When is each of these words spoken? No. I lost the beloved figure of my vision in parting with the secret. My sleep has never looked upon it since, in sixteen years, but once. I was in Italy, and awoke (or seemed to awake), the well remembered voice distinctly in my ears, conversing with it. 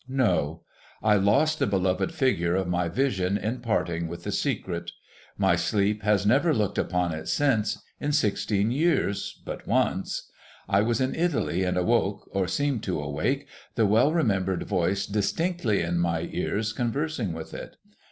No. 0.09 0.63
I 1.03 1.15
lost 1.17 1.59
the 1.59 1.67
beloved 1.67 2.11
figure 2.11 2.55
of 2.55 2.67
my 2.67 2.89
vision 2.89 3.37
in 3.37 3.59
parting 3.59 4.07
with 4.07 4.23
the 4.23 4.31
secret. 4.31 4.89
My 5.37 5.55
sleep 5.55 6.01
has 6.01 6.25
never 6.25 6.55
looked 6.55 6.79
upon 6.79 7.13
it 7.13 7.27
since, 7.27 7.79
in 7.99 8.11
sixteen 8.11 8.71
years, 8.71 9.39
but 9.45 9.67
once. 9.67 10.31
I 10.67 10.81
was 10.81 11.01
in 11.01 11.13
Italy, 11.13 11.63
and 11.63 11.77
awoke 11.77 12.27
(or 12.33 12.47
seemed 12.47 12.81
to 12.85 12.99
awake), 12.99 13.45
the 13.75 13.85
well 13.85 14.11
remembered 14.11 14.63
voice 14.63 15.05
distinctly 15.05 15.81
in 15.83 15.99
my 15.99 16.27
ears, 16.31 16.73
conversing 16.73 17.31
with 17.31 17.53
it. 17.53 17.75